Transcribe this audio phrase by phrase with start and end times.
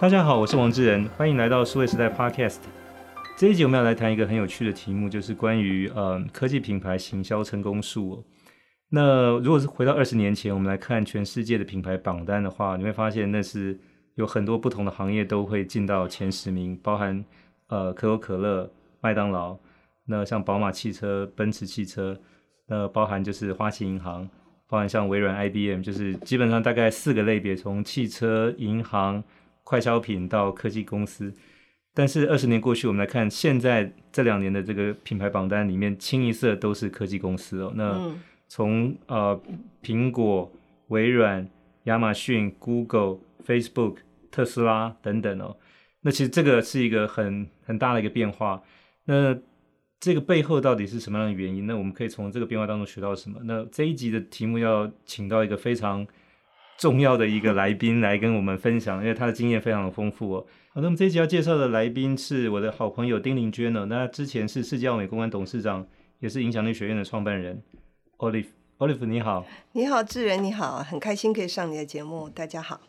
[0.00, 2.58] 大家好，我是王志仁，欢迎来到数位时代 Podcast。
[3.36, 8.22] 这一集我们要来谈一个很有趣的题目，就是关于呃科技品牌行销成功术。
[8.88, 13.78] 那如果是回到二十年前，我们来看全世界的品牌榜单的话，你会发现那是
[14.16, 17.24] 有很多不同的行业都会进到前十名，包含
[17.68, 18.68] 呃可口可乐、
[19.00, 19.56] 麦当劳，
[20.06, 22.18] 那像宝马汽车、奔驰汽车，
[22.66, 24.28] 那包含就是花旗银行，
[24.68, 29.22] 包含像微软、IBM，就是基本上大概四个类别，从汽车、银行。
[29.64, 31.32] 快消品到科技公司，
[31.94, 37.72] 但是二十年过去，我们来看现在这两年的这个品牌榜单里面，清一色都是科技公司哦。
[37.74, 38.14] 那
[38.46, 39.40] 从呃
[39.82, 40.52] 苹果、
[40.88, 41.48] 微软、
[41.84, 43.96] 亚马逊、Google、Facebook、
[44.30, 45.56] 特斯拉等等哦，
[46.02, 48.62] 那其实这个是一个很很大的一个变化。
[49.06, 49.34] 那
[49.98, 51.66] 这个背后到底是什么样的原因？
[51.66, 53.40] 那我们可以从这个变化当中学到什么？
[53.44, 56.06] 那这一集的题目要请到一个非常。
[56.76, 60.46] 重要的一个来宾来跟我们分享，因为他的经验非常的丰富哦。
[60.70, 63.86] 好，那么这一集要介绍的来宾是我的好朋友丁玲娟呢。
[63.88, 65.86] 那之前是世纪奥美公关董事长，
[66.18, 67.62] 也是影响力学院的创办人。
[68.18, 72.80] Olive，Olive Olive, 你好，你好，智仁你好，很开心可以上你的节目，大家好。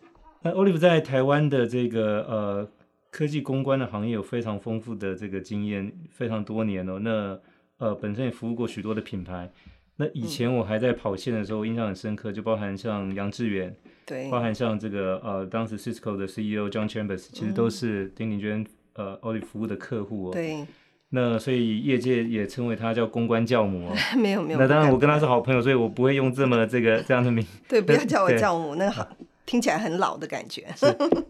[0.42, 2.70] 那 Olive 在台湾的这个呃
[3.12, 7.00] 科技公关的行业有非常丰富的这个经验，非常多年哦。
[7.00, 7.40] 那
[7.78, 9.52] 呃本身也服务过许多的品牌。
[9.98, 13.74] 那以前我还在跑线的时候，印象很深刻，就包含像杨致远，
[14.06, 20.34] 对，包含像这个呃，当时 Cisco 的 CEO John Chambers，其实都是丁宁娟呃 Olive 服务的客户哦。
[20.34, 20.66] 对。
[21.10, 23.96] 那所以业界也称为他叫公关教母哦。
[24.18, 24.60] 没有没有。
[24.60, 27.46] 那当然我跟他是好朋友，所以我不会用这么这个这样的名。
[27.70, 29.08] 对，不要叫我教母，那个好
[29.46, 30.66] 听起来很老的感觉。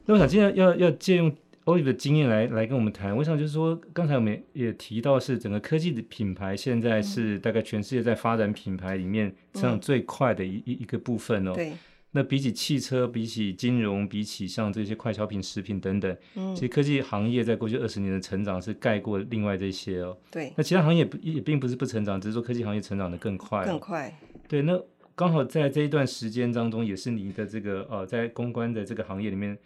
[0.05, 1.31] 那我想今天要要借用。
[1.65, 11.53] Olive 的经验来来跟我们谈，我想就是说，刚才我们也提到，是整个科技的品牌现在是大概全世界在发展品牌里面成长最快的一一一个部分哦。
[11.53, 11.73] 对。
[12.11, 20.15] 那比起汽车，比起金融，比起像这些快消品、食品等等，嗯，其实科技行业在过去二十年的成长是盖过另外这些哦。
[20.31, 20.53] 对。
[20.55, 23.65] 那其他行业也并不是不成长，只是说科技行业成长的更快。
[23.65, 24.17] 更快。
[24.47, 24.79] 对，那
[25.15, 29.57] 刚好在这一段时间当中，也是你的这个呃，在公关的这个行业里面，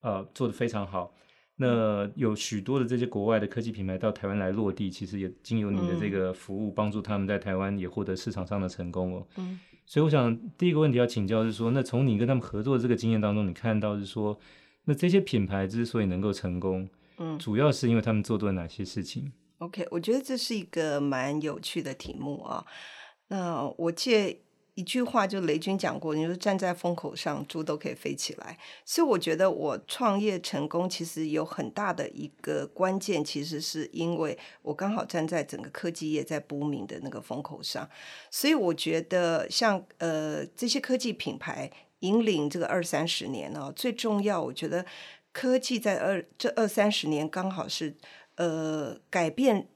[0.00, 1.12] 呃，做的非常好。
[1.60, 9.26] 那有许多的这些国外的科技品牌到台湾来落地，其实也经由你的这个服务，帮助他们在台湾也获得市场上的成功哦。
[9.38, 14.38] 嗯，所以我想第一个问题要请教是说，那从你跟他们合作的这个经验当中，你看到是说，
[14.84, 22.64] 那这些品牌之所以能够成功，嗯，主要是因为他们做对了哪些事情？OK，我觉得这是一个蛮有趣的题目啊。
[23.26, 24.42] 那我借。
[24.78, 28.56] 一句话就雷军讲过，你说站在风口上，猪都可以飞起来。
[28.84, 37.90] 所以我觉得我创业成功，其实有很大的一个关键，其实是因为我刚好站在整个科技业在 booming 的那个风口上。
[38.30, 41.68] 所以我觉得像呃这些科技品牌
[41.98, 44.86] 引领这个二三十年哦，最重要，我觉得
[45.32, 47.96] 科技在二这二三十年刚好是
[48.36, 49.66] 呃改变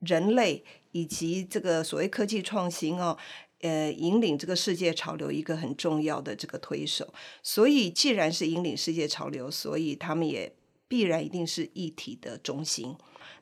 [0.00, 3.16] 人类以及这个所谓科技创新哦。
[3.62, 7.12] 呃，引领这个世界潮流一个很重要的这个推手，
[7.42, 10.54] 所以既然是引领世界潮流，所以他们也
[10.86, 12.94] 必然一定是一体的中心。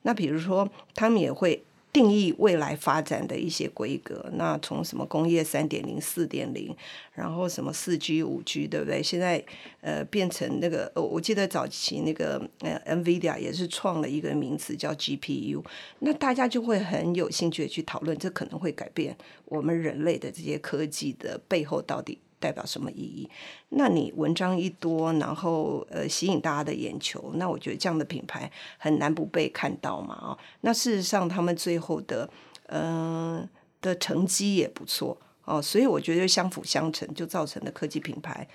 [0.03, 1.65] 那比如说，他们也会。
[1.93, 6.75] 定义未来发展的一些规格，那从什么工业三点零、四点零，
[7.13, 9.03] 然后什么四 G、五 G，对不对？
[9.03, 9.45] 现在
[9.81, 15.65] 呃变成那个，我记得早期那个呃 NVIDIA 也是创了一个名词叫 GPU，
[15.99, 22.19] 那大家就会很有兴趣去讨论，这可能会改变我们人类的这些科技的背后到底。
[22.41, 23.31] 代表什么意义？
[23.69, 30.39] 那你文章一多，然后呃吸引大家的眼球，那我觉得这样的品牌很难不被看到嘛哦。
[30.63, 32.29] 那事实上他们最后的
[32.73, 33.49] 嗯、
[33.83, 38.47] 的成绩也不错哦，所以我觉得相辅相成，就造成了科技品牌。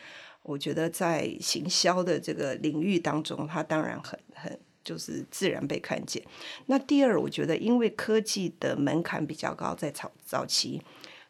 [0.42, 6.24] 我觉得在行销的这个领域当中，它当然很很就是自然被看见。
[6.68, 10.82] 那第二，我觉得因为科技的门槛比较高，在早早期。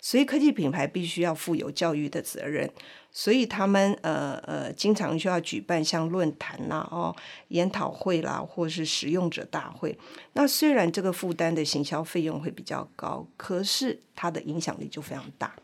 [0.06, 2.70] 所以科技品牌必须要负有教育的责任，
[3.12, 7.16] 所以他们呃呃经常需要举办像论坛啦、哦
[7.48, 9.98] 研讨会啦，或是使用者大会。
[10.34, 15.56] 那虽然这个负担的行销费用会比较高，可是它的影响力就非常大，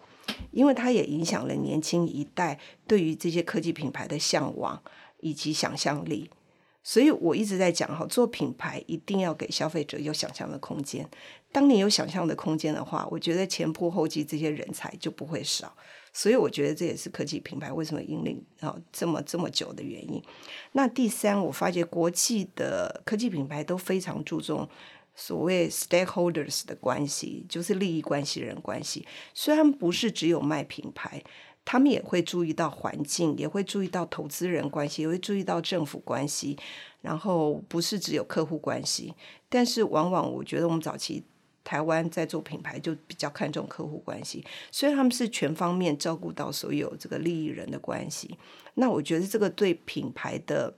[0.50, 4.82] 因为它也影响了年轻一代对于这些科技品牌的向往
[5.20, 6.32] 以及想象力。
[6.84, 11.08] 所以我一直在讲哈，做品牌一定要给消费者有想象的空间。
[11.52, 15.76] 当你有想象的空间的话，我觉得前仆后继这些人才就不会少。
[16.14, 20.22] 所以我觉得这也是科技品牌为什么引领啊这么这么久的原因。
[20.72, 24.68] 那第三，我发觉国际的科技品牌都非常注重
[25.14, 29.06] 所谓 stakeholders 的关系，就是利益关系人关系。
[29.34, 31.22] 虽然不是只有卖品牌。
[31.72, 36.58] 他们也会注意到环境，也会注意到投资人关系，也会注意到政府关系，
[37.00, 39.16] 然后不是只有客户关系。
[39.48, 41.24] 但是往往我觉得我们早期
[41.64, 48.38] 台湾在做品牌就比较看重客户关系，所以他们是全方面照顾到所有这个利益人的关系。
[48.74, 50.76] 那我觉得这个对品牌的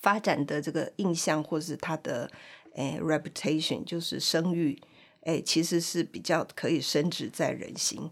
[0.00, 2.30] 发展的这个印象，或是它的
[2.76, 4.80] 诶 reputation，就是声誉。
[5.22, 8.08] 哎，其实是比较可以升值在人心。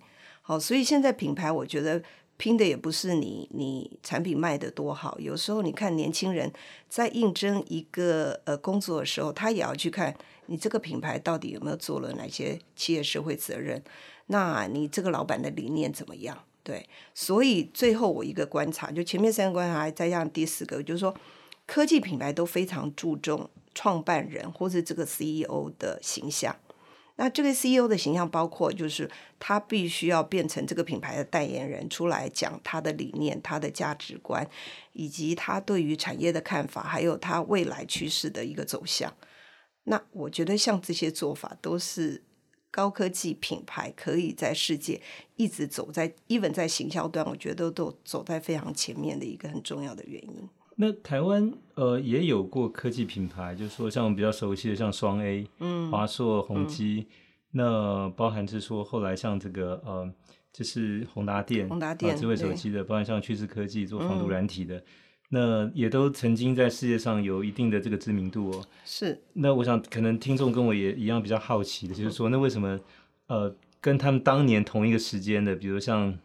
[0.48, 2.00] 好，所以现在品牌，我觉得
[2.36, 5.18] 拼的也不是你你产品卖得多好。
[5.18, 6.52] 有时候你看年轻人
[6.88, 10.16] 在应征一个呃工作的时候，他也要去看
[10.46, 13.82] 你这个品牌到底有没有做了哪些企业社会责任。
[14.26, 16.38] 那你这个老板的理念怎么样？
[16.62, 21.12] 对，所以最后我一个观察，就前面三个观察，再加上第四个，就是说
[21.66, 26.54] 科技品牌都非常注重创办人或是这个 CEO 的形象。
[27.18, 34.46] 那这个 CEO 的形象包括，就是他必须要变成这个品牌的代言人，出来讲他的理念、他的价值观，
[34.92, 39.12] 以及他对于产业的看法，还有他未来趋势的一个走向。
[39.84, 42.22] 那我觉得像这些做法，都是
[42.70, 45.00] 高科技品牌可以在世界
[45.36, 50.48] 一直走在，even 在行销端，我觉得都走在非常前面的一个很重要的原因。
[50.78, 57.16] 那台湾呃也有过科技品牌，就是说像我们比较熟悉的像双 A，嗯，华硕、宏基，嗯、
[57.52, 60.12] 那包含是说后来像这个呃，
[60.52, 64.84] 就是宏达电，宏达电、呃、智慧手机的，包含像趋势科技做防毒软体的，嗯、
[65.30, 68.64] 那也都曾经在世界上有一定的这个知名度哦。
[68.84, 69.18] 是。
[69.32, 72.78] 那我想可能听众跟我也一样比较好奇的，就是说那为什么
[73.28, 76.18] 呃跟他们当年同一个时间的，比如像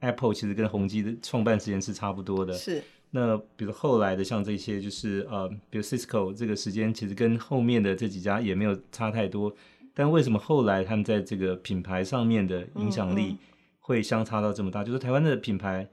[0.00, 2.52] Apple，其实跟宏基的创办时间是差不多的。
[2.54, 2.82] 是。
[3.16, 9.54] 那比如后来的像这些，就是呃，比如 Cisco 这个时间其实跟后面的这几家也没有差太多，
[9.94, 13.36] 但为什么后来他们在这个品牌上面的影响力
[13.78, 14.82] 会相差到这么大？
[14.82, 15.88] 嗯嗯，就是台湾的品牌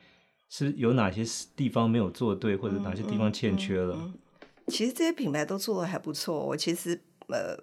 [0.49, 1.23] 是有哪些
[1.55, 4.11] 地方没有做对，或者哪些地方欠缺了？
[4.69, 6.43] 其实这些品牌都做的还不错。
[6.43, 7.55] 我其实呃，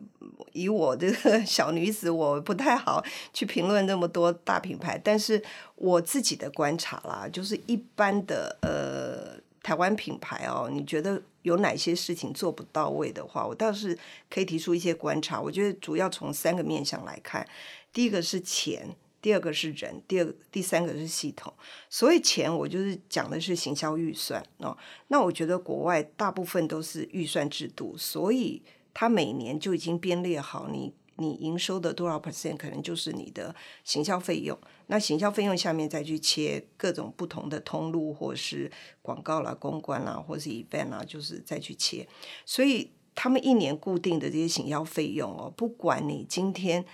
[0.53, 5.43] 以我这个 小女子，我不太好去评论那么多大品牌，但是
[5.75, 9.37] 我自己的观察啦，就是一般的呃。
[9.69, 13.95] 台湾品牌哦，你觉得有哪些事情做不到位的话，我倒是
[14.31, 15.39] 可以提出一些观察。
[15.39, 17.47] 我觉得主要从三个面向来看，
[17.93, 21.53] 第一个是钱，第二个是人，第二第三个是系统。
[21.91, 24.75] 所以钱，我就是讲的是行销预算哦。
[25.09, 28.63] 那我觉得国外大部分都是预算制度，所以
[28.95, 30.95] 他每年就已经编列好你。
[31.19, 33.55] 你营收的多少 percent 可能就是你的
[33.85, 34.57] 行销费用，
[34.87, 38.71] 那行销费用下面再去切各种不同的通路，或是
[39.03, 42.09] 广告啦、公关啦，或是 event 啦，就是再去切。
[42.47, 46.85] 所以他们一年固定的这些行销费用哦，不管你今天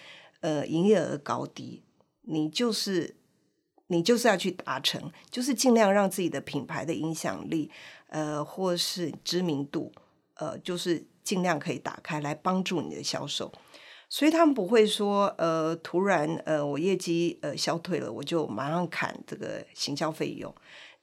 [0.40, 1.82] 呃营业额高低，
[2.22, 3.16] 你就是
[3.88, 7.70] 你就是要去达成，就是尽量让自己的品牌的影响力
[8.08, 9.92] 呃或是知名度
[10.36, 13.52] 呃，就是尽量可以打开来帮助你的销售。
[14.08, 20.54] 所以他们不会说，呃，突然，呃，我业绩呃消退了，我就马上砍这个行销费用。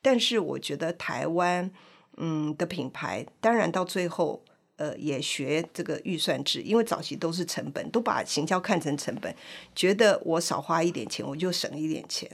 [0.02, 1.70] 但是我觉得台湾，
[2.18, 4.44] 嗯的品牌，当然到最后，
[4.78, 9.36] 呃，也学这个预算制，因为早期都是成本，都把行销看成成本，
[9.76, 12.30] 觉得我少花一点钱，我就省一点钱。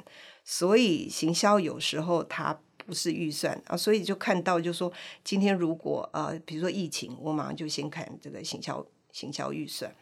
[0.46, 4.90] 所以行销有时候它不是预算啊，所以就看到就说，
[5.24, 9.94] 今天如果呃，比如说疫情，我马上就先砍这个行销行销预算。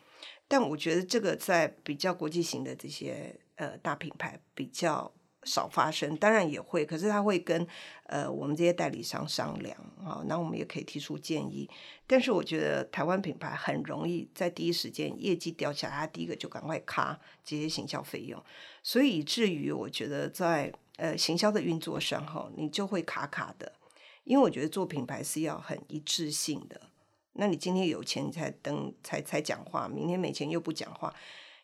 [0.47, 5.11] 但我觉得这个在比较国际型的这些呃大品牌比较
[5.43, 7.67] 少发生，当然也会，可是他会跟
[8.05, 11.69] 呃我们这些代理商商量啊，那我们也可以提出建议。
[12.07, 18.43] 但是我觉得台湾品牌很容易在第一时间业绩掉下来，他第一个就赶快卡这些行销费用，
[18.83, 23.73] 所以以至于我觉得在呃行销的运作上哈，你就会卡卡的，
[24.23, 26.81] 因为我觉得做品牌是要很一致性的。
[27.37, 31.13] 那你今天有钱你才登才才讲话，明天没钱又不讲话，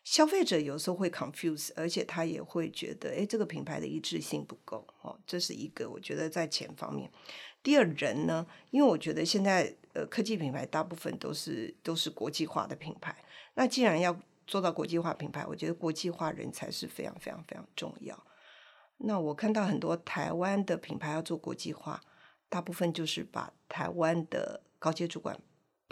[0.04, 7.10] 消费者有时候会 confuse，而且他也会觉得，哎，这个品牌的一致性不够哦，这是一个我觉得在钱方面。
[7.62, 13.16] 第二人呢，因为我觉得现在呃科技品牌大部分都是都是国际化的品牌，
[13.54, 14.14] 那既然要
[14.46, 18.26] 做到国际化品牌，我觉得国际化人才是非常非常非常重要。
[18.98, 22.00] 那我看到很多台湾的品牌要做国际化，
[22.48, 25.40] 大部分就是把台湾的高阶主管。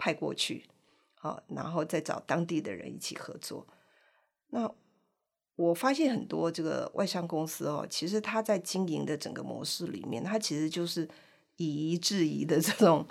[0.01, 0.65] 派过去，
[1.13, 3.67] 好，然后再找当地的人一起合作。
[4.49, 4.67] 那
[5.55, 11.07] 我发现很多这个外商公司哦，其实他在经营的整个模式里面，他其实就是
[11.57, 13.05] 以夷制夷的这种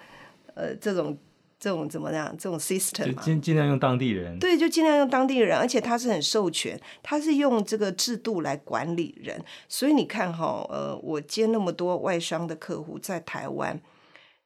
[0.57, 1.17] 呃这种
[1.61, 2.37] 这种怎么样？
[2.37, 4.37] 这种 system 嘛，尽尽量用当地人。
[4.41, 9.41] 对，就尽量用当地人，而且他是很授权，他是用这个制度来管理人。
[9.69, 13.81] 所以你看哈，呃，我接那么多外商的客户在台湾，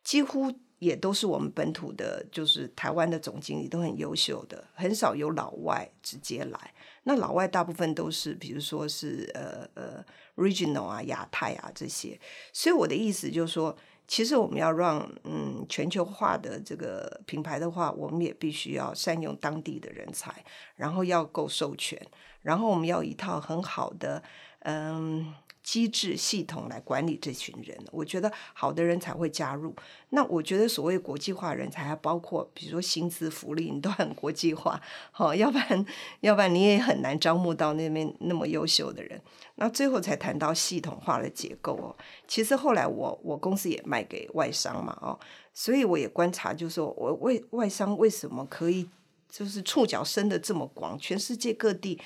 [0.03, 0.53] 几乎
[0.85, 6.75] 也都是我们本土的，就是台湾的总经理都很优秀的，很少有老外直接来。
[7.05, 10.05] 那老外大部分都是，比如说是呃呃
[10.37, 12.19] regional 啊、亚太啊这些。
[12.53, 13.77] 所以我的意思就是说。
[14.07, 20.45] 其实我们要让嗯全球化的这个品牌的话，我们也必须要善用当地的人才，
[20.77, 21.99] 然后要够授权，
[22.43, 24.23] 然后我们要一套很好的
[24.59, 25.35] 嗯。
[25.65, 29.75] 机制系统来管理这群人，我觉得好的人才会加入。
[30.11, 34.79] 那我觉得所谓国际化人才，还包括比如说薪资福利，你都很国际化，
[35.11, 35.87] 好，要不然
[36.21, 39.19] 要不然你也很难招募到那边那么优秀的人。
[39.55, 41.97] 那最后才谈到系统化的结构哦。
[42.29, 45.19] 其实后来我我公司也卖给外商嘛，哦，
[45.55, 48.87] 所以我也观察，就是说我为外商为什么可以
[49.31, 51.99] 就是触角伸得这么广，全世界各地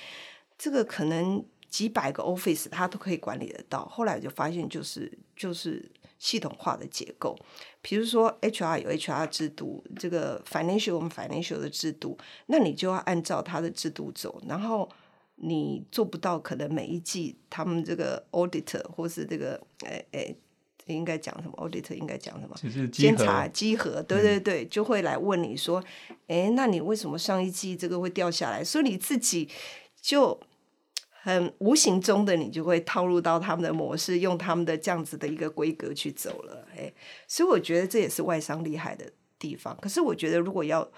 [0.57, 1.43] 这个可能。
[1.69, 3.85] 几百个 office，他都可以管理得到。
[3.87, 7.37] 后来就发现，就是就是系统化的结构。
[7.81, 14.41] 比如说 HR 有 HR 制度，这个 financial 我们 financial 的制度，那你就要按照他的制度走。
[14.47, 14.89] 然后
[15.35, 20.35] 你做不到，可能每一季他们这个 auditor 或是这个诶诶，
[20.87, 22.55] 应该讲什么 auditor 应该讲什么？
[22.61, 25.83] 就是监察稽核，对对对，就会来问你说，
[26.27, 28.63] 哎，那你为什么上一季这个会掉下来？
[28.63, 29.47] 所以你自己
[30.01, 30.39] 就。
[31.21, 36.91] 很无形中的，你就会套入到他们的模式，用他们的这样子的一个规格去走了，哎，
[37.27, 39.77] 所以我觉得这也是外商厉害的地方。
[39.81, 40.89] 可是我觉得，如果要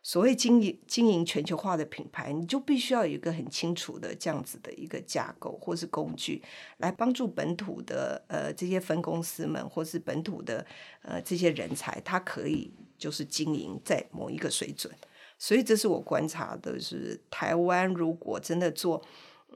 [0.00, 6.40] 所谓经营经营全球化的品牌，你就必须要有一个很清楚的这样子的一个架构或是工具，
[6.76, 10.64] 来帮助本土的呃这些分公司们，或是本土的
[11.02, 14.94] 呃这些人才，他可以就是经营在某一个水准。
[15.36, 19.02] 所以这是我观察的，是台湾如果真的做。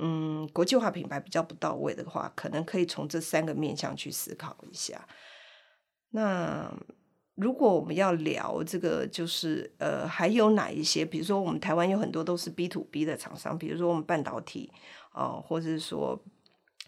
[0.01, 5.07] 嗯，国际化品牌比较不到位的话，可能可以从这三个面向去思考一下。
[6.11, 6.73] 那
[7.35, 11.05] 如果我们要聊这个，就是呃，还有哪一些？
[11.05, 14.73] 比如说，我们台湾有很多都是 B to B 的厂商，比如说我们半导体
[15.11, 16.21] 啊、呃，或者是说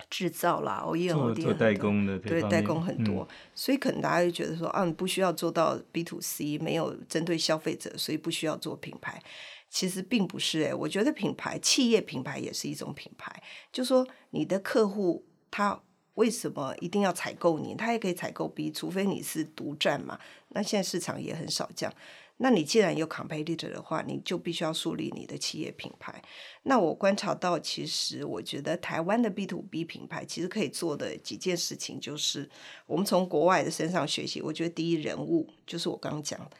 [0.08, 9.22] 制造啦，哦，也有做代工的，对，代工很多，嗯、所以可能大家就觉得说，啊，你不需要做到 B to C，没有针对消费者，所以不需要做品牌。
[9.70, 13.42] 其实并不是诶，我觉得品牌、企业品牌也是一种品牌。
[13.72, 15.80] 就说你的客户他
[16.14, 17.74] 为什么一定要采购你？
[17.76, 20.18] 他也可以采购 B，除非你是独占嘛。
[20.48, 21.94] 那现在市场也很少这样。
[22.42, 26.20] 那你既然有 competitor 的话，你就必须要树立你的企业品牌。
[26.62, 32.48] 那我观察到，其实我觉得台湾的 B to B 品牌其实可以做的几件事情，就是
[32.86, 34.42] 我们从国外的身上学习。
[34.42, 36.50] 我觉得第一人物就是我刚刚讲。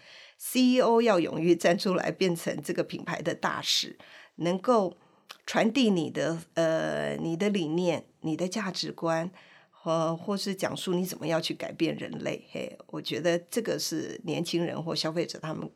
[0.42, 3.98] CEO 要勇于站出来，变成这个品牌的大使，
[4.36, 4.96] 能够
[5.44, 9.30] 传递你的呃你的理念、你的价值观，
[9.70, 12.46] 或、呃、或是讲述你怎么样去改变人类。
[12.50, 15.70] 嘿，我觉得这个是年轻人或消费者他们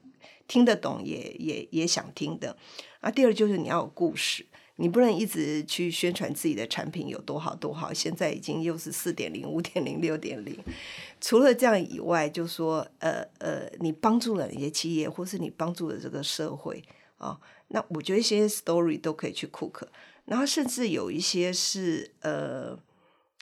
[0.49, 2.57] 听得懂，也也也想听的。
[3.01, 4.47] 啊，第二就是你要有故事。
[4.77, 10.59] 你不能一直去宣传自己的产品有多好多好，现在已经又是四点零、五点零、六点零。
[11.21, 16.83] 除了这样以外，就说呃呃，你帮助了哪些企业，或是你帮助了这个社会
[17.19, 17.39] 啊、
[17.69, 19.85] 那我觉得一些 story 都可以去 cook。
[20.25, 22.77] 然后甚至有一些是呃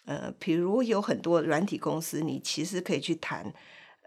[0.04, 3.52] 呃，比如有很多软体公司，你其实可以去谈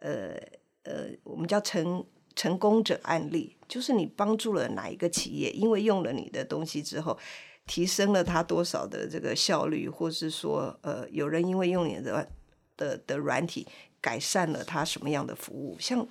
[0.02, 0.36] 呃
[0.84, 2.06] 呃，我们叫成。
[2.36, 7.18] 成功者案例，就是你帮助了哪一个企业，因为用了你的东西之后，
[7.66, 12.30] 提升了他多少的这个效率，或是说，呃，有人因为用你的
[12.76, 13.66] 的的软体
[14.02, 16.08] 改善了他什么样的服务，像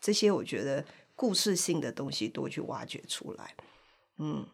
[0.00, 3.54] 这些，我觉得故事性的东西多去挖掘出来。
[4.18, 4.44] 嗯，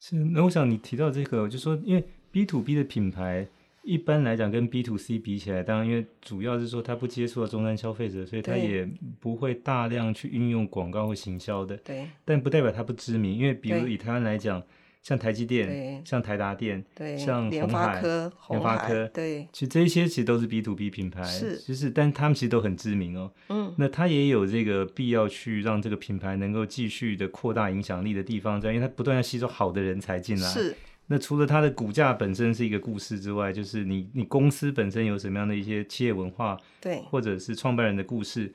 [0.00, 0.16] 是。
[0.16, 3.48] 那我想你提到这个，就说因为 B to B 的品牌。
[3.82, 11.76] 一般来讲，跟 B to C 比起来，当然因为主要是说它不接触到终端消费者，所以它也不会大量去运用广告或行销的。
[11.78, 12.06] 对。
[12.24, 14.62] 但不代表它不知名，因为比如以台湾来讲，
[15.02, 23.32] 像台积电、像台达电、对，像联发科、联发科，对，其实这些其实都是 B to B 品牌，是，就是，但他们其实都很知名哦。
[23.48, 23.74] 嗯。
[23.78, 30.48] 那它也有这个必要去让这个品牌能够继续的扩大影响力的地方在，因为它不断要吸收好的人才进来。
[30.48, 30.76] 是。
[31.06, 38.52] 那除了它的股价本身是一个故事之外，就是你你公司本身有什么样的一些企业文化，对，或者是创办人的故事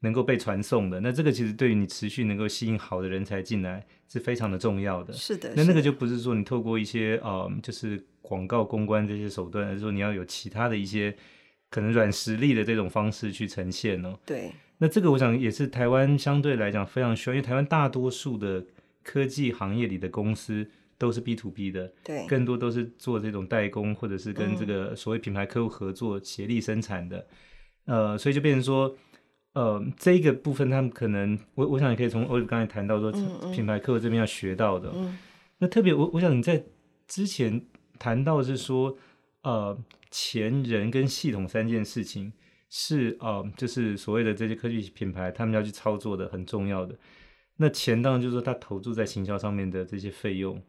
[0.00, 5.12] 能够被传送的，那这个其实对于你持续能够吸引好的人才进来是非常的重要的。
[5.12, 11.14] 是的，那那个就不是说你透过一些呃，就是广告公关这些手段，而是说你要有其他的一些
[11.68, 14.18] 可能软实力的这种方式去呈现哦。
[14.24, 14.50] 对。
[14.78, 18.64] 那这个我想也是台湾相对来讲非常需要，因为台湾大多数的
[19.02, 27.26] 科技行业里的公司都是 B to B 的，对，更多都是做这种代工或者是跟这个所谓品牌客户合作协力生产的，
[27.86, 28.94] 呃，所以就变成说。
[29.52, 33.10] 呃，这一个部分，他们可能，我我想也可以从 Olive 刚才谈到说，
[33.50, 34.90] 品牌客户这边要学到的。
[34.94, 35.18] 嗯嗯、
[35.58, 36.64] 那特别，我我想你在
[37.08, 37.60] 之前
[37.98, 38.96] 谈到是说，
[39.42, 39.76] 呃，
[40.08, 42.32] 前、人跟系统三件事情
[42.68, 46.94] 是呃，就是所谓的这些科技品牌他们要去操作的很重要的。
[47.56, 50.62] 那钱当然就是说他投注在行销上面的这些费用。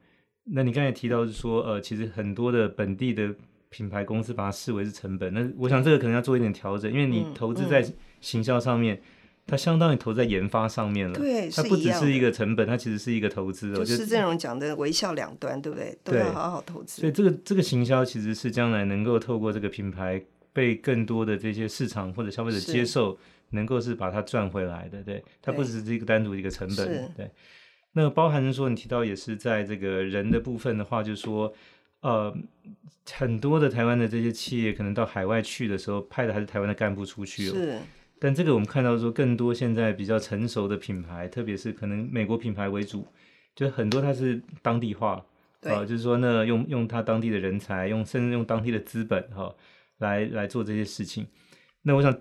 [0.46, 3.34] 那你刚才提到是说，呃，其实很多的本地的。
[3.74, 7.82] 品牌公司把它视为是成本，那我想这个可能要做一点调整，因为你投资在
[8.20, 9.02] 行销上面，嗯嗯、
[9.48, 11.18] 它相当于投在研发上面了。
[11.18, 13.74] 对，它不只是一个成本，它其实是一个投资。
[13.74, 15.98] 就是这种讲的微笑两端，对不对？
[16.04, 17.00] 都要好好投资。
[17.00, 20.22] 所以这个这个行销其实是将来能够透过这个品牌
[20.52, 23.18] 被更多的这些市场或者消费者接受，
[23.52, 25.02] 能够是把它赚回来的。
[25.02, 27.10] 对，它不只是一个单独一个成本。
[27.16, 27.32] 对，
[27.94, 31.54] 那包含着说你提到也是在这个人的部分的话，就是说。
[32.02, 32.36] 呃，
[33.14, 37.54] 很多的台湾的这些企业可能到海外去的时候，派的还是台湾的干部出去哦。
[37.54, 37.80] 是。
[38.18, 43.06] 但这个我们看到说，更多现在比较成熟的品牌，特别是可能美国品牌为主，
[43.54, 45.24] 就很多它是当地化，啊，
[45.62, 49.56] 呃，就是说呢，用用它当地的人才，用甚至用当地的资本哈，呃，
[50.00, 51.28] 来来做这些事情。
[51.84, 52.12] 那我想。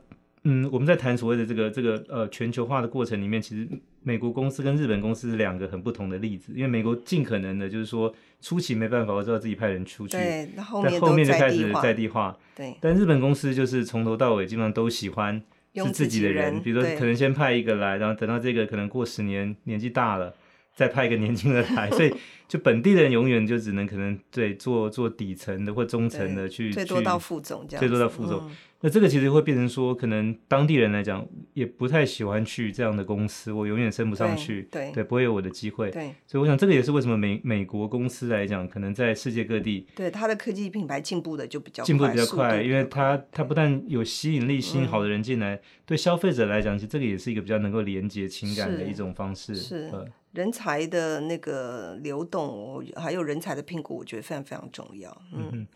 [0.45, 3.69] 嗯，我们在谈所谓的这个这个呃全球化的过程里面，其实
[4.03, 6.53] 美国公司跟日本公司是两个很不同的例子。
[6.55, 10.83] 因为美国尽可能的就是说初期没办法，我知道自己派人出去，对，但后
[11.13, 12.35] 面就开始在地化。
[12.57, 15.43] 对，但日本公司就是从头到尾基本上都喜欢
[15.75, 20.35] 是自己的人，人比如说可能先派一个来，然后等到这个可能过十年年纪大了，
[20.81, 22.11] 再派一个年轻的来， 所以
[22.49, 28.41] 就本地的人永远就只能可能对做做底层的或中层的去，最多到副总这样，最多到副总。
[28.49, 28.57] 嗯。
[28.83, 31.23] 那这个其实会变成说，可能当地人来讲
[31.53, 55.51] 也不太喜欢去这样的公司，我永远升不上去，对对，对，不会有我的机会，对，所以我想这个也是为什么美美国公司来讲，可能在世界各地，对它的科技品牌进步的就比较进步比较快，因为它它不但有吸引力，吸引好的人进来，嗯，对消费者来讲，其实这个也是一个比较能够连接情感的一种方式，是，是人才的那个流动，还有人才的评估，我觉得非常非常重要，嗯。
[55.53, 55.67] 嗯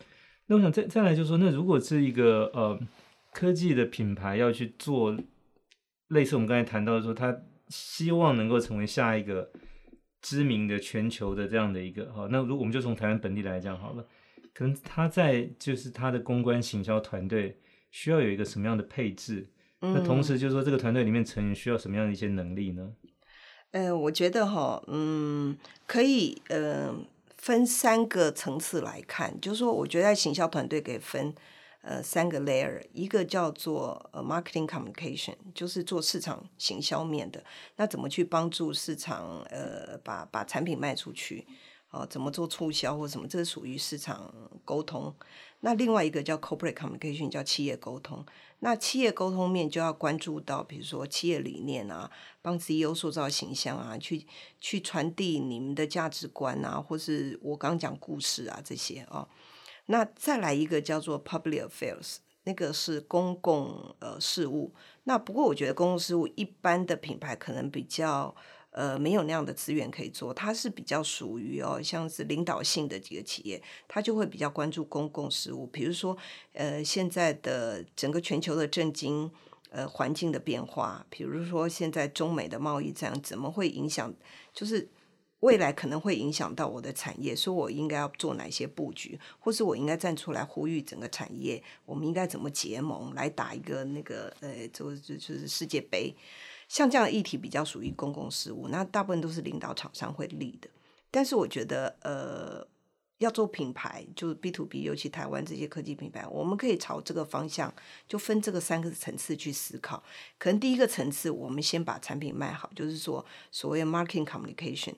[0.47, 2.79] 那我想再再来就是说，那如果是一个呃
[3.33, 5.17] 科技的品牌要去做
[6.09, 7.35] 类似我们刚才谈到的说，他
[7.69, 9.51] 希望能够成为下一个
[10.21, 14.05] 知名的全球的这样的一个哈，那如果我们就从台湾本地来讲好了，
[14.53, 19.49] 可能他在就是他的公关行销团队需要有一个什么样的配置？
[19.81, 22.93] 嗯、那同时就是说这个团队里面成员需要什么样的一些能力呢？
[23.75, 26.95] 呃，我觉得哈，嗯，可以呃。
[27.37, 31.31] 分三个层次来看，就是说，我觉得在行销团队可以分
[31.83, 37.43] 呃三个 layer，一个叫做呃 marketing communication，就是做市场行销面的，
[37.75, 41.45] 那怎么去帮助市场呃把把产品卖出去，
[41.95, 44.33] 哦、怎么做促销或什么，这是属于市场
[44.65, 45.15] 沟通。
[45.61, 48.23] 那另外一个叫 corporate communication，叫企业沟通。
[48.59, 54.27] 那企业沟通面就要关注到，比如说企业理念啊，帮 CEO 塑造形象啊，去
[54.59, 59.27] 去传递你们的价值观啊，或是我刚讲故事啊这些啊。
[59.85, 64.73] 那再来一个叫做 public affairs，那个是公共呃事务。
[65.05, 68.35] 那不过我觉得公共事务一般的品牌可能比较。
[68.75, 76.17] 呃，没有那样的资源可以做，它是比较属于哦，像是领导性的几个企业，它就会比较关注公共事务，比如说，
[76.51, 79.31] 呃，现在的整个全球的政经
[79.69, 84.13] 呃环境的变化，比如说现在中美的贸易战怎么会影响，
[84.53, 84.89] 就是
[85.39, 96.13] 未来可能会影响到我的产业，所以我应该要做哪些布局，或是我应该站出来呼吁整个产业，我们应该怎么结盟来打一个那个呃，就就就是世界杯。
[96.67, 100.69] 像这样的议题比较属于公共事务，那大部分都是领导厂商会立的。
[101.11, 102.67] 但是我觉得，呃，
[103.19, 107.73] 要做品牌，就 B to B，尤其台湾这些科技品牌，我们可以朝这个方向，
[108.07, 110.03] 就分这个三个层次去思考。
[110.37, 114.95] 可能第一个层次，我们先把产品卖好，就是说所谓 marketing communication。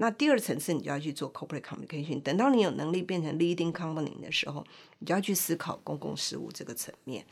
[0.00, 2.22] 那第二层次，你就要去做 corporate communication。
[2.22, 4.64] 等到你有能力变成 leading company 的时候，
[5.00, 7.26] 你就要去思考公共事务这个层面。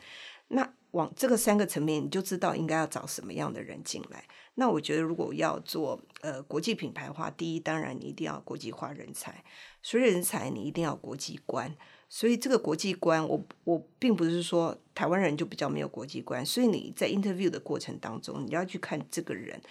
[0.49, 4.23] 那往这个三个层面，你就知道应该要找什么样的人进来。
[4.55, 9.43] 那我觉得，如果要做呃国际品牌的话，第一，当然你一定要国际化人才，
[9.83, 11.75] 所以人才你一定要国际观。
[12.09, 16.43] 所以这个国际观，我我并不是说台湾人就比较没有国际观。
[16.43, 19.61] 所以你在 interview 的过程当中，你要去看这个人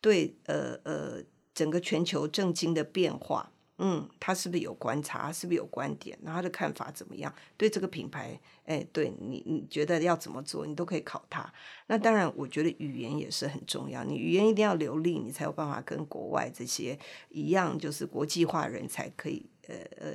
[0.00, 1.22] 对呃呃
[1.54, 7.32] 整个全球政经的变化，嗯，他是不是有观察，是不是有观点，然后他的看法怎么样？
[7.56, 11.52] 对这个品牌，哎，对你，你觉得要怎么做，你都可以考他。
[11.86, 20.12] 那当然，我觉得语言也是很重要，你语言一定要流利，你才有办法跟国外这些一样，就是国际化人才可以，呃呃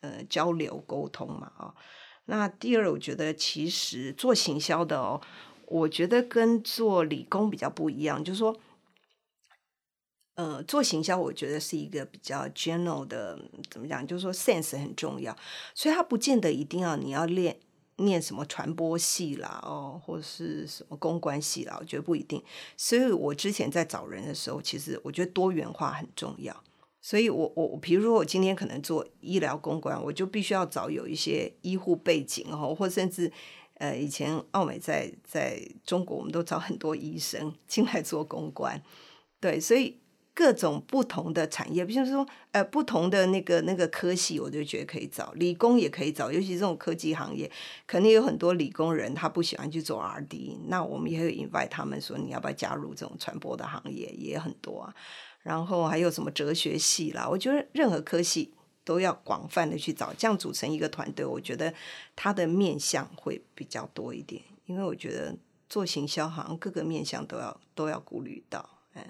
[0.00, 1.74] 呃，交流沟通嘛，啊、
[2.26, 5.20] 那第二，我觉得其实做行销的哦，
[5.66, 8.56] 我觉得跟做理工比较不一样，就是说。
[10.36, 13.38] 呃，做行销我觉得是一个比较 general 的，
[13.70, 14.04] 怎么讲？
[14.04, 15.36] 就是说 sense 很重要，
[15.74, 17.56] 所以它不见得一定要你要练
[17.98, 22.42] 念什么传播系啦，哦，或是什么公关系啦，我觉得不一定。
[22.76, 26.64] 所以我之前在找人的时候，其实我觉得多元化很重要。
[27.00, 33.30] 所以我我比如说我今天可能做医疗公关，我就必须要找有一些医护背景哦，或甚至
[33.74, 38.82] 呃以前奥美在在中国，我们都找很多医生进来做公关，
[39.38, 40.00] 对，所以。
[40.34, 47.48] 各种不同的产业，比如说，呃，不同的那个那个科系，我就觉得可以找，理工也可以找，尤其这种科技行业，
[47.86, 54.94] 肯定有很多理工人他不喜欢去做 R&D，那我们也会 invite 他们说，你要不要加入这种传播的行业，也很多啊。
[55.42, 61.72] 然后还有什么哲学系啦，我觉得任何科系都要广泛的去找，这样组成一个团队，我觉得
[62.16, 65.36] 他的面向会比较多一点，因为我觉得
[65.68, 69.04] 做行销好像各个面向都要都要顾虑到，嗯。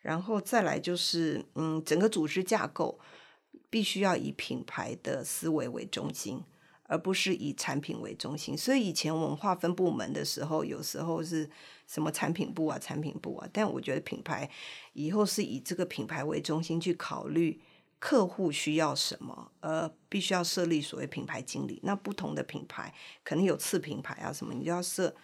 [0.00, 2.98] 然后再来就是，嗯，整个组织架构
[3.68, 6.42] 必须要以品牌的思维为中心，
[6.84, 8.56] 而不是以产品为中心。
[8.56, 11.50] 所以以前我们划分部门的时候，有时候是
[11.86, 13.48] 什么产品部啊、产品部啊。
[13.52, 14.48] 但我觉得品牌
[14.92, 17.60] 以后是以这个品牌为中心去考虑
[17.98, 21.80] 客户需要什么，而必须要设立所谓品牌经理。
[21.82, 25.14] 那不同的品牌可能有次品牌啊什么，你就要设。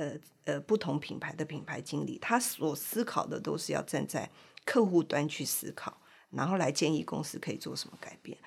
[0.00, 4.30] 呃呃，不同品牌的品牌经理，他所思考的都是要站在
[4.64, 8.38] 客户端去思考，然后来建议公司可以做什么改变。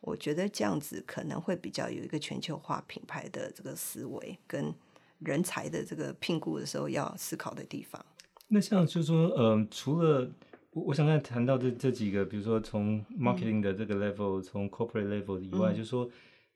[0.00, 4.74] 我觉得这样子可能会比较有一个全球化品牌的这个思维，跟
[5.18, 8.02] 人才的这个聘雇的时候要思考的地方。
[8.48, 10.26] 那像就是说，嗯、呃，除了
[10.70, 16.08] 我我想刚才谈到这这几个，比如说从 marketing 的这个 level，、嗯、从 corporate level 以外，嗯、就是说。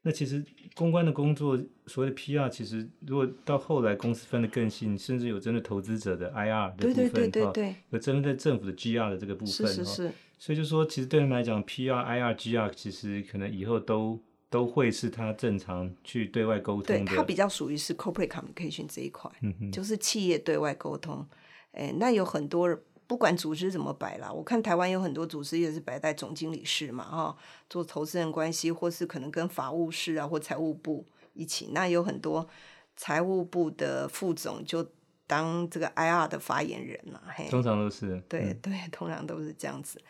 [0.07, 0.41] 那其实
[0.77, 10.13] 公关的工作，所谓的 PR，其实如果到后来公司分得更细，甚至有针对投资者的 IR 的部分，对对对对，有针对政府的 GR 的这个部分，是是是。
[10.39, 14.17] 所以就说，其实对他们来讲 PR、IR、GR，其实可能以后都
[14.49, 16.99] 都会是他正常去对外沟通的。
[16.99, 21.27] 对，他比较属于是 corporate communication 这一块，嗯哼，就是企业对外沟通。
[21.73, 22.79] 哎，那有很多。
[23.07, 27.37] 不管组织怎么摆啦，我看台湾有很多组织也是摆在总经理室嘛，哈，
[27.71, 31.71] 做投资人关系，或是可能跟法务室啊或财务部一起。
[31.73, 32.49] 那有很多
[32.97, 34.85] 财务部的副总就
[35.27, 38.21] 当这个 IR 的发言人了，嘿，通常都是。
[38.29, 40.01] 对、嗯、对，通常都是这样子。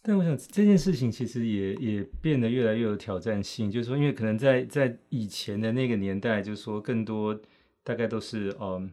[0.00, 7.36] 但我想这件事情其实也也变得越来越有挑战性，就是说，因为可能在在以前的那个年代，就是说更多
[7.82, 8.88] 大概都是嗯。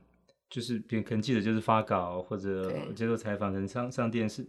[0.52, 4.46] 就是可能记者就是发稿或者接受采访，可能上上电视，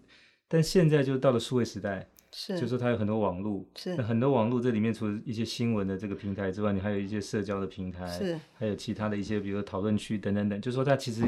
[0.48, 11.22] 但现在就到了数位时代，是，就是说它有很多网络，是，很多网络这里面除了一些新闻的这个平台之外，你还有一些社交的平台，是，还有其他的一些，比如说讨论区等等等，就是说它其实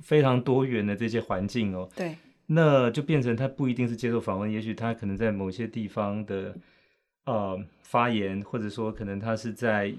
[0.00, 6.52] 非常多元的这些环境哦，对，那就变成它不一定是接受访问，也许它可能在某些地方的
[7.26, 9.94] 呃发言，或者说可能它是在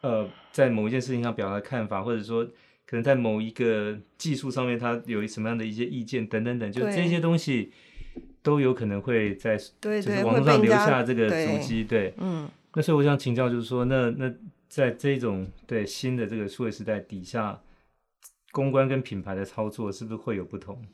[0.00, 2.48] 呃在某一件事情上表达看法，或者说。
[2.90, 7.72] 可能在某一个技术上面，他有什么样的一些意见等等等，就这些东西
[8.42, 11.84] 都有可能会在就是网络上留下这个足迹。
[11.84, 12.50] 对，嗯。
[12.74, 14.34] 那所以我想请教，就是说，那那
[14.68, 17.60] 在这种对新的这个数位时代底下，
[18.50, 20.84] 公关跟品牌的操作是不是会有不同？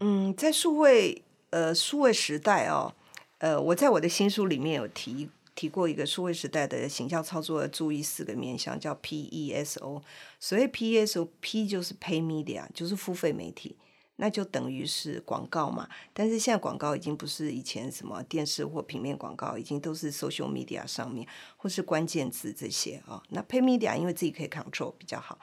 [0.00, 2.94] 嗯，在数位呃数位时代哦，
[3.38, 5.30] 呃，我在我的新书里面有提。
[5.58, 10.00] 提过一个数位时代的行销操作，注意四个面向，叫 P E S O。
[10.38, 13.76] 所谓 P E S O，P 就是 Pay Media，就是付费媒体，
[14.14, 15.88] 那就等于是广告嘛。
[16.12, 25.40] 但是现在广告已经不是以前什么电视或平面广告，已经都是 Social Media 上面或是关键字这些啊、那 Pay Media 因为自己可以 control 比较好。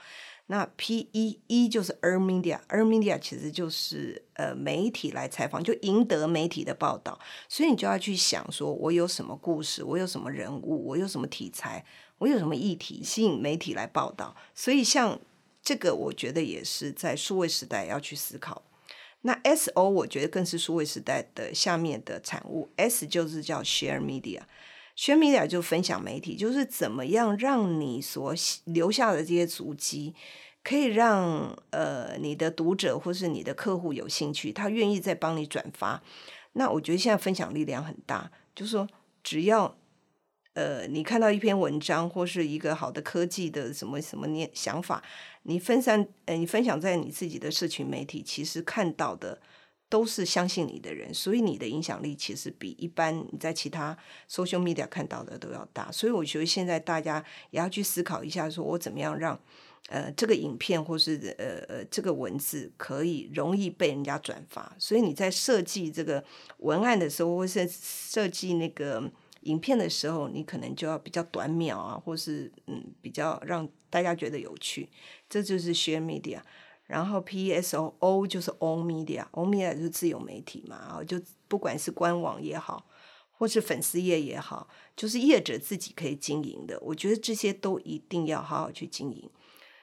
[0.48, 11.84] 那 P E E 就是 e a r Media e a r Media 其实就是呃媒体来采访，就赢得媒体的报道，所以你就要去想说，我有什么故事，我有什么人物，我有什么题材，
[12.20, 14.36] 我有什么议题吸引媒体来报道。
[14.54, 15.20] 所以像
[15.64, 18.62] 这个，我觉得也是在数位时代要去思考。
[19.22, 24.42] 那 S O 我觉得更是数位时代的下面的产物，S 就是叫 Share Media。
[24.96, 30.16] 宣米俩就分享媒体，就是怎么样让你所留下的这些足迹，
[30.64, 36.02] 可以让呃你的读者或是你的客户有兴趣，他愿意再帮你转发。
[36.54, 38.88] 那我觉得现在分享力量很大，就是说
[39.22, 39.78] 只要
[40.54, 45.04] 呃你看到一篇文章或是一个好的科技的什么什么念想法，
[45.44, 49.42] 你分散呃你分享在你自己的社群媒体，其实看到的。
[49.88, 53.96] 都是相信你的人，所以你的影响力其实比一般你在其他
[54.30, 55.92] social media 看到的都要大。
[55.92, 59.40] 所以我觉得现在大家也要去思考一下，说我怎么样让
[59.90, 64.76] 呃这个影片或是呃呃这个文字可以容易被人家转发。
[64.80, 66.24] 所以你在设计这个
[66.58, 69.10] 文案的时候，或是设计那个
[69.42, 74.90] 影片的时候，你可能就要比较短秒啊，或是嗯比较让大家觉得有趣。
[75.30, 76.42] 这就是 share media。
[76.86, 82.86] 然后 P S O O 就是 O Media，O Media 就是自由媒体嘛，然后就不管是官网也好，
[83.32, 89.30] 或是粉丝页也好，就是业者自己可以经营的，我觉得这些都一定要好好去经营。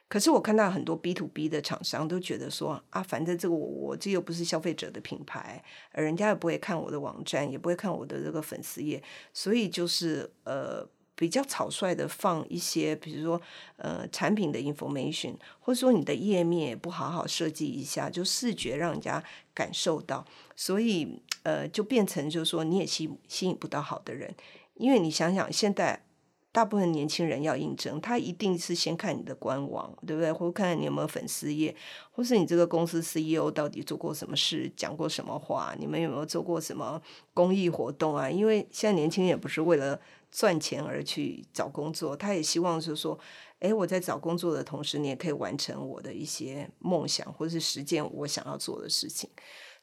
[0.09, 10.89] 可是我看到很多 B to B 的厂商都觉得说啊，反正这个我我这又不是消费者的品牌，人家也不会看我的网站，也不会看我的这个粉丝页，所以就是呃。
[11.23, 13.41] 比较草率的放一些，比如说
[13.77, 19.23] 呃产品的 information，或者说你的页面不好好设计一下，就视觉让人家
[19.55, 24.35] 感受到，所以呃就变成就是说你也吸吸引不到好的人，
[24.75, 26.03] 因为你想想现在
[26.51, 30.33] 大部分年轻人要应征，他一定是先看你的官网，对不对？
[30.33, 31.73] 或看看你有没有粉丝页，
[32.11, 37.01] 或是你这个公司 CEO 到底做过什么事，讲过什么话，你们有没有做过什么
[37.33, 38.29] 公益活动啊？
[38.29, 40.01] 因为现在年轻人也不是为了。
[40.33, 43.17] 赚钱而去找工作，他也希望就是说，
[43.59, 49.29] 诶，我在找工作的同时，你也可以完成我的一些梦想，或者是实践我想要做的事情。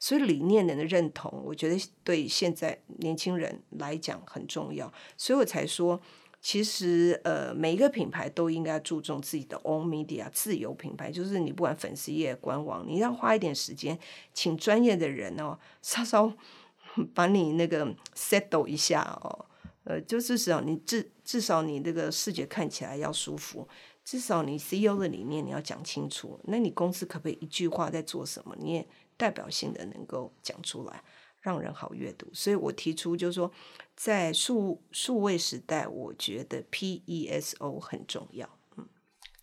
[0.00, 4.92] 所以理念的认同，我觉得对现在年轻人来讲很重要。
[5.16, 6.00] 所以我才说，
[6.40, 13.96] 其实呃，每一个品牌都应该注重自己的 own media 自有品牌，就是你不管粉丝页、官网，你要花一点时间，
[14.34, 16.32] 请专业的人哦，稍稍
[17.14, 19.46] 把你那个 settle 一下哦。
[19.90, 23.66] 呃，就至少你至至少你这个视觉看起来要舒服，
[24.04, 26.38] 至少你 CEO 的理念你要讲清楚。
[26.44, 28.54] 那你公司可不可以一句话在做什么？
[28.60, 31.02] 你也代表性的能够讲出来，
[31.40, 32.28] 让人好阅读。
[32.32, 33.50] 所以我提出就是说，
[33.96, 38.48] 在数数位时代，我觉得 PESO 很重要。
[38.76, 38.86] 嗯，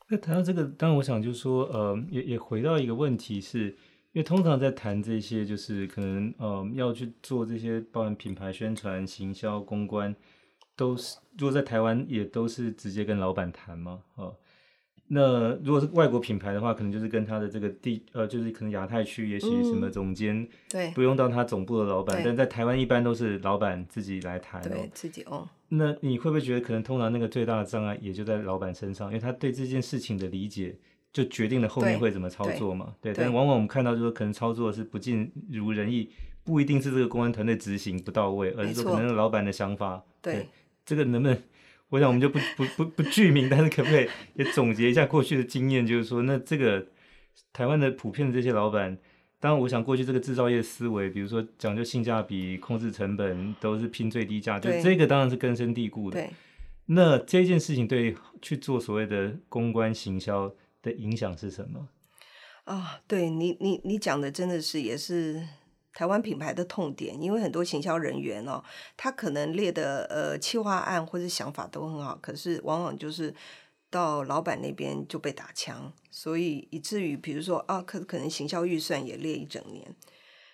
[0.07, 3.75] 那谈到这个，当然我想就是说，呃，也也回到一个问题是。
[4.13, 10.15] 因为通常在谈这些，就是可能呃要去做这些，包含品牌宣传、行销、公关，
[10.77, 14.33] 都是如果在台湾也都是直接跟老板谈嘛，哦，
[15.07, 25.49] 那如果是外国品牌的话，可能就是跟他的这个地呃，就是可能亚太区也许什么总监，嗯、对，不用到他总部的老板，但在台湾一般都是老板自己来谈，对，自己哦。
[25.69, 30.77] 那你会不会觉得可能通常那个最大的障碍也就在老板身上，因为他对这件事情的理解。
[31.13, 32.93] 就决定了后面会怎么操作嘛？
[33.01, 36.11] 对，但往往我们看到就是可能操作是不尽如人意，
[36.43, 40.03] 不一定是这个公安团队执行不到位，而是说可能老板的想法。
[40.21, 40.47] 对，对，
[40.87, 41.37] 这个能不能？
[41.89, 45.85] 我想我们就不不不不具名，但是可不可以也总结一下过去的经验？
[45.85, 46.87] 就是说，那这个
[47.53, 48.97] 台湾的普遍的这些老板，
[49.39, 56.19] 当然我想过去这个制造业思维，比如说讲究性价比、控制成本，都是拼最低价，就这个当然是根深蒂固的。
[56.19, 56.31] 对，
[56.87, 60.51] 那这件事情对去做所谓的公关行销。
[60.83, 61.89] 的影响是什么？
[62.63, 65.43] 啊、哦，对你，你你讲的真的是也是
[65.97, 68.63] 台湾品牌的痛点，因为很多行销人员哦，
[68.95, 73.33] 他可能列的呃企划案或者想法都很好，可是往往就是
[73.89, 79.95] 到老板那边就被打枪，所以以至于比如说啊，可可能行销预算也列一整年，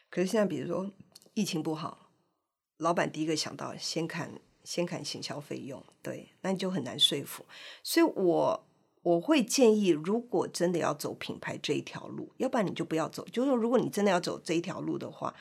[0.10, 0.90] 可是现在比如说
[1.34, 2.10] 疫情不好，
[2.78, 4.32] 老板第一个想到先砍
[4.64, 7.46] 先砍行销费用，对，那你就很难说服，
[7.84, 8.66] 所以我。
[9.04, 13.26] 我会建议，如果真的要走品牌这一条路，要不然你就不要走。
[13.26, 15.36] 就是说，如果你真的要走这一条路的话，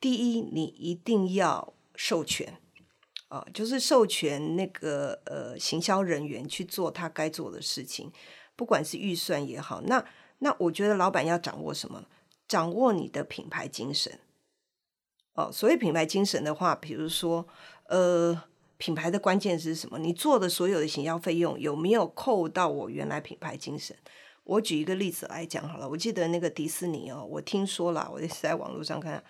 [0.00, 2.58] 第一，你一定要授权
[3.28, 8.10] 啊、就是授权那个呃行销人员去做他该做的事情，
[8.56, 9.82] 不管是预算也好。
[9.82, 10.02] 那
[10.38, 12.06] 那我觉得老板要掌握什么？
[12.48, 14.18] 掌握你的品牌精神。
[15.34, 17.46] 哦、所谓品牌精神的话，比如说
[17.88, 18.44] 呃。
[18.76, 19.98] 品牌的关键是什么？
[19.98, 23.96] 你做的所有的行销费用有没有扣到我原来品牌精神？
[24.44, 25.88] 我举一个例子来讲好了。
[25.88, 29.22] 我记得那个迪士尼哦，我听说了，我也是在网络上看，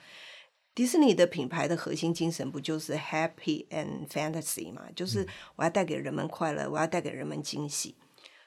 [0.75, 4.83] 迪士尼的品牌的核心精神不就是 Happy and Fantasy 嘛？
[4.97, 5.25] 就是
[5.57, 7.95] 我要带给人们快乐，我要带给人们惊喜。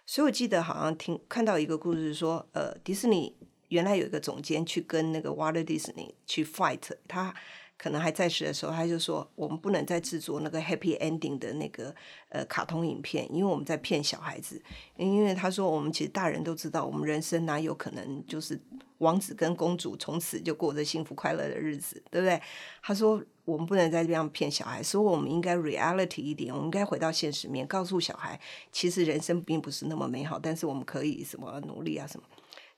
[0.05, 3.37] 所以我记得好像听看到一个故事说，呃，迪士尼
[3.69, 7.33] 原来有一个总监去跟那个 Walt Disney 去 fight 他。
[7.77, 11.93] 可能还在世的时候，他就说：“我们不能再制作那个 happy ending 的那个
[12.29, 14.59] 呃卡通影片，因为我们在骗小孩子。
[14.95, 18.59] 因为他说，我们其实大人都知道，我们人生哪有可能就是
[18.97, 22.41] 王子跟公主从此就过着幸福快乐的日子，对不对？
[22.81, 28.39] 他说我们不能在这样骗小孩，所以我们应该 reality 一点，我们应该回到现实面，告诉小孩，
[28.71, 32.25] 其实人生并不是那么美好，但是我们可以什么努力啊什么。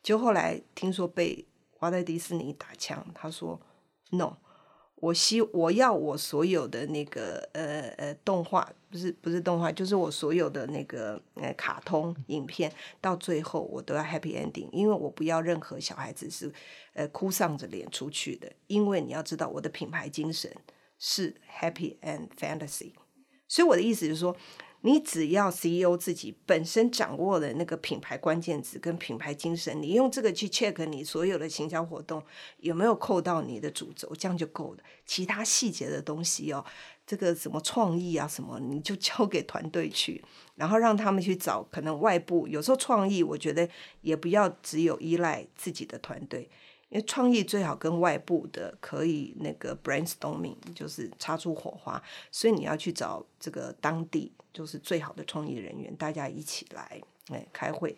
[0.03, 3.57] 就后来听说被华特迪士尼打枪，他说
[4.12, 4.35] no。
[4.99, 16.51] 我希我要我所有的那个呃呃动画不是不是动画，就是我所有的那个呃卡通影片，到最后我都要 happy ending，因为我不要任何小孩子是
[16.93, 20.51] 呃哭丧着脸出去的，因为你要知道我的品牌精神
[20.97, 22.91] 是 happy and fantasy，
[23.47, 24.35] 所以我的意思就是说。
[24.81, 32.23] 你只要 CEO 自己本身掌握的那个品牌关键词跟品牌精神，你用这个去 check 你所有的行销活动
[32.59, 34.83] 有没有扣到你的主轴，这样就够了。
[35.05, 36.63] 其他细节的东西哦，
[37.05, 40.23] 这个什么创意啊什么，你就交给团队去，
[40.55, 42.47] 然后让他们去找可能外部。
[42.47, 43.67] 有时候创意，我觉得
[44.01, 46.49] 也不要只有依赖自己的团队。
[46.87, 57.95] 因为创意最好跟外部的可以那个 brainstorming，就是擦出火花，所以你要去找这个当地就是最好的创意人员，大家一起来哎开会，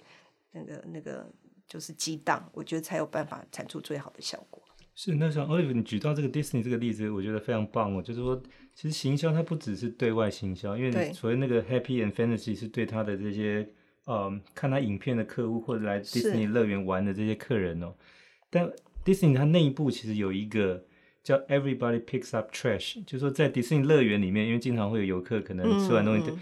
[0.52, 1.26] 那个那个
[1.68, 4.62] 就是激荡，我觉得才有办法产出最好的效果。
[4.94, 8.02] 是，那像 Olive 你举到这个 Disney 这个例子，我觉得非常棒哦。
[8.02, 8.40] 就是说，
[8.76, 13.68] 其实行销它不只是对外行销，因为所谓那个 Happy and Fantasy 是对他的这些
[14.06, 17.96] 嗯看他影片的客户或者来 Disney 乐园玩的这些客人哦。
[18.50, 18.70] 但
[19.06, 20.84] Disney 它内部其实有一个
[21.24, 26.40] 叫 Everybody Picks Up Trash，就是说在迪士尼乐园里面，因为经常会有游客可能吃完东西，嗯、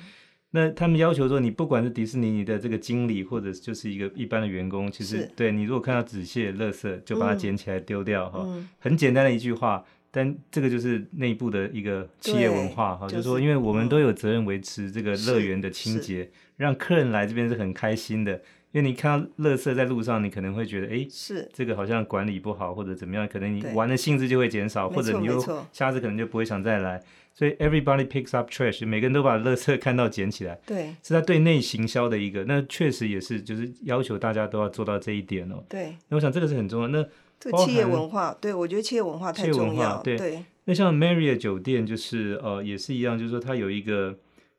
[0.52, 8.70] 那他们要求说，你不管是迪士尼你的这个经理，或者就是一个一般的员工，其实对你如果看到纸屑、垃圾，就把它捡起来丢掉哈、嗯。
[8.80, 18.42] 很简单的一句话，但这个就是内部的一个企业文化哈，就是说，因为我们都有责任维持这个乐园的清洁，让客人来这边是很开心的。
[18.72, 25.40] 因为你看到垃圾在路上，你可能会觉得，哎，是这个好像管理不好或者怎么样，可能你玩的兴致就会减少，或者你又
[25.72, 27.02] 下次可能就不会想再来。
[27.34, 30.60] 所以 everybody picks up trash，每个人都把垃圾看到捡起来。
[30.66, 35.64] 对，是他对内行销的一个，那确实也是，就是要求大家都要做到这一点哦。
[35.70, 36.88] 对，那我想这个是很重要。
[36.90, 37.04] 那
[37.40, 40.02] 这个企业文化，对我觉得企业文化太重要。
[40.04, 44.18] 对，对那像 Marriott 酒店就是呃也是一样，就是说它有一个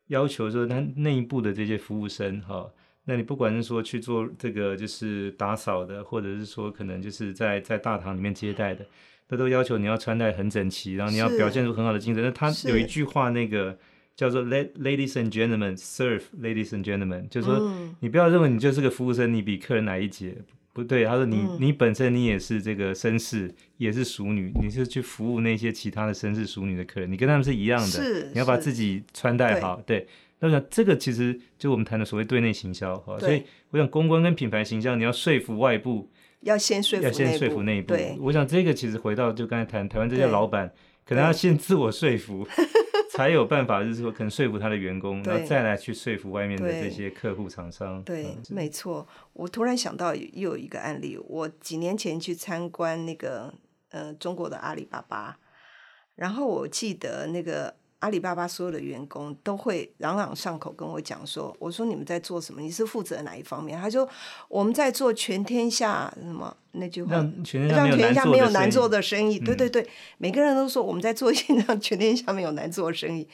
[0.08, 2.54] 要求，说它内部的这些服务生哈。
[2.54, 2.72] 呃
[3.06, 8.86] 那你不管是说去做这个就是打扫的，或者是说可能就是在在大堂里面接待的，
[9.26, 12.22] 他都要求你要穿戴很整齐，然后你要表现出很好的精神。
[12.22, 13.76] 那他有一句话，那个
[14.14, 20.36] 叫做 “Let ladies and gentlemen serve ladies and gentlemen”，就是说你不要认为你就是个服务生，你比客人矮一截，
[20.72, 21.04] 不对。
[21.04, 30.06] 他说你你本身你也是这个绅士，也是淑女，你是去服务那些其他的绅士淑女的客人，你跟他们是一样的，你要把自己穿戴好，对。
[30.40, 36.08] 那我想这个其实就我们谈的所谓对内行销哈，所以我想公关跟品牌行销，你要说服外部，
[36.40, 37.94] 要先说服要先说服内部。
[38.18, 40.72] 我想这个其实回到就刚才谈台湾这些老板，
[41.04, 42.46] 可能要先自我说服
[43.12, 48.02] 才有办法就是说可能说服他的员工，然后再来去说服外面的这些客户厂商。
[48.02, 49.06] 对，对嗯、没错。
[49.34, 53.52] 我突然想到又有一个案例，我几年前去参观那个
[53.90, 55.38] 呃中国的阿里巴巴，
[56.14, 57.74] 然后我记得那个。
[58.00, 62.60] 阿里巴巴所有的员工都会朗朗上口跟我讲说：“我说你们在做什么？
[62.60, 64.08] 你是负责哪一方面？”他说
[64.48, 69.38] ：“我们在做全天下什么那句话，让全天下没有难做的生意。
[69.38, 69.86] 对对对，
[70.18, 73.28] 每个人都说我们在做一件让全天下没有难做的生意。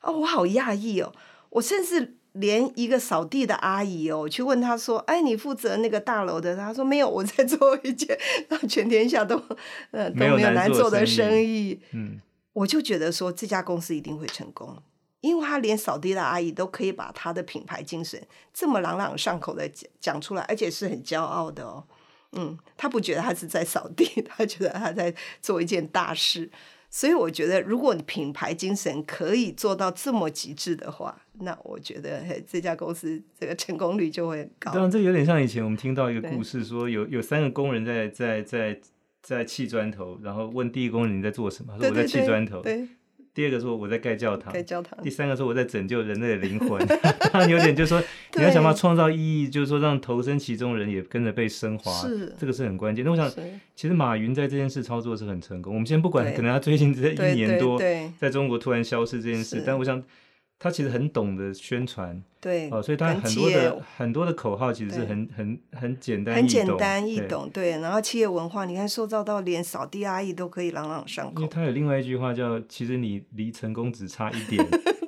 [0.00, 1.12] 哦，我好讶异哦！
[1.50, 8.16] 我甚至连一个扫地的阿姨哦，去问他说：‘哎，你负责那个大楼的？’他说：‘没有，我在做一件
[8.48, 9.42] 让全天下都
[9.90, 12.20] 呃都没有难做的生意。’嗯。”
[12.52, 14.76] 我就觉得说这家公司一定会成功，
[15.20, 18.20] 因为他连扫地的阿姨都可以把他的品牌精神
[18.52, 21.84] 这么朗朗上口的讲讲出来，而且是很骄傲的哦。
[22.32, 26.50] 嗯，他不觉得他是在扫地， 他觉得他在做一件大事。
[26.90, 34.72] 所以我觉得，如果你品牌精神可以做到这么极致的话，那我觉得这家公司这个成功率就会很高。
[34.72, 38.78] 当然，这有点像以前我们听到一个故事，说有有三个工人在在在。
[39.22, 41.72] 在砌砖头，然后问第一工人你在做什么？
[41.74, 42.60] 他说我在砌砖头。
[42.60, 42.88] 对，对，对。
[43.34, 44.52] 第二个说我在盖教堂。
[44.52, 44.98] 盖教堂。
[45.02, 46.84] 第三个说我在拯救人类的灵魂。
[47.32, 48.02] 他有点就是说
[48.36, 51.90] 你要想办法创造意义，就是说让投身其中人也跟着被升华。
[52.02, 52.34] 是。
[52.38, 53.04] 这个是很关键。
[53.04, 53.30] 那我想，
[53.74, 55.72] 其实马云在这件事操作是很成功。
[55.72, 57.80] 我们先不管，可能他最近这一年多
[58.18, 60.02] 在中国突然消失这件事，但我想。
[60.62, 67.80] 他其实很懂得宣传，对，哦，所以他很多的很多的口号其实是很很很简单，很简单易懂，对。
[67.80, 71.40] 然后企业文化，你看塑造到连扫地阿姨都可以朗朗上口。
[71.40, 74.64] 因为他有另外一句话叫“其实你离成功只差一点，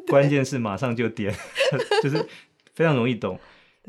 [0.08, 1.32] 关键是马上就点”，
[2.02, 2.26] 就是
[2.74, 3.38] 非常容易懂。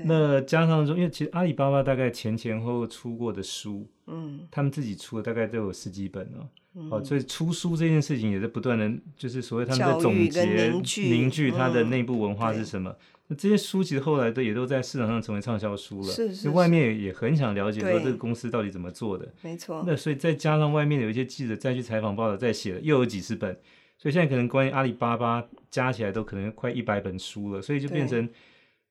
[0.04, 6.50] 那加上说，因为其实阿里巴巴大概前前后后出过的书，嗯，他们自己出的大概都有十几本了。
[6.92, 12.90] 哦，所以出书这件事情也是不断的，就是所谓他们在总结凝聚它的内部文化是什么。
[12.90, 16.50] 嗯、那这些书其实后来都也都在市场上成为畅销书了，是是，是。
[16.50, 19.86] 外面也很想了解说这个公司到底怎么做的，没错。
[19.88, 23.58] 那所以再加上外面有一些记者再去采访报道，再写了又有几十本，
[23.98, 25.42] 所以现在可能关于阿里巴巴
[25.72, 28.28] 加起来都可能快一百本书了，所以就变成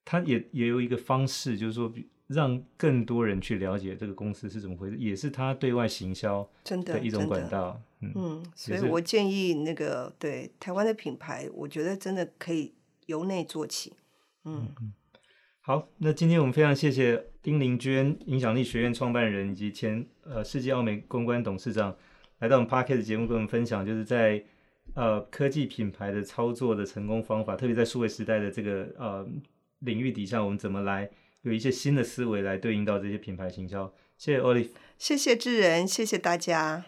[0.04, 1.92] 它也也有一个方式，就是说。
[2.28, 7.78] 让更多人去了解这个公司是怎么回事，也是他对外行销的一种管道。
[8.00, 12.72] 嗯，嗯，所以我建议那个对台湾的品牌，我觉得真的可以
[13.04, 13.92] 由内做起。
[14.46, 14.94] 嗯，嗯，
[15.60, 21.94] 好，那今天我们非常谢谢丁玲娟，影响力学院创办人以及前呃世纪奥美公关董事长，
[22.38, 24.42] 来到我们 Parket 节目跟我们分享，就是在
[24.94, 29.28] 呃科技品牌的操作的成功方法，特别在数位时代的这个呃
[29.84, 31.10] 领域底下，我们怎么来。
[31.42, 33.92] 有一些新的思维来对应到这些品牌行销。
[34.16, 36.84] 谢谢 Olive，谢谢智仁，谢谢大家。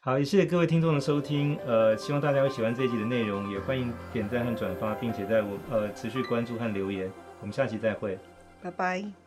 [0.00, 1.56] 好，也谢谢各位听众的收听。
[1.64, 7.10] 呃，希望大家会喜欢这一集的内容，也欢迎点赞和转发，并且在我呃持续关注和留言。
[7.40, 8.18] 我们下期再会，
[8.62, 9.23] 拜拜。